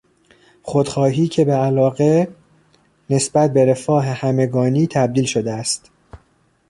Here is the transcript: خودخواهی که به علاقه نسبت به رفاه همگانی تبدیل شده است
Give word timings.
خودخواهی 0.63 1.27
که 1.27 1.45
به 1.45 1.53
علاقه 1.53 2.27
نسبت 3.09 3.53
به 3.53 3.65
رفاه 3.65 4.05
همگانی 4.05 4.87
تبدیل 4.87 5.25
شده 5.25 5.53
است 5.53 5.91